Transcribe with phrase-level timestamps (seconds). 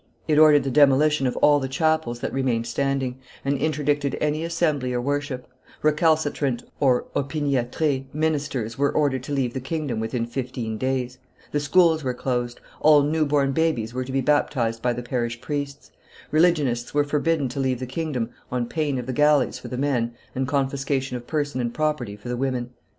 [0.27, 4.93] It ordered the demolition of all the chapels that remained standing, and interdicted any assembly
[4.93, 5.45] or worship;
[5.83, 11.19] recalcitrant (opiniatres) ministers were ordered to leave the kingdom within fifteen days;
[11.51, 15.39] the schools were closed; all new born babies were to be baptized by the parish
[15.39, 15.91] priests;
[16.31, 20.15] religionists were forbidden to leave the kingdom on pain of the galleys for the men
[20.33, 22.71] and confiscation of person and property for the women.